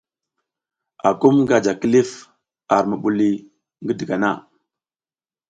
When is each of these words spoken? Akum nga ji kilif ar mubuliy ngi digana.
Akum 1.09 1.35
nga 1.43 1.57
ji 1.63 1.73
kilif 1.81 2.09
ar 2.75 2.83
mubuliy 2.89 3.35
ngi 3.81 3.93
digana. 3.99 4.31